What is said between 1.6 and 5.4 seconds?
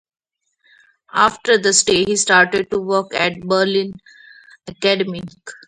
stay he started to work at the Berlin Akademie.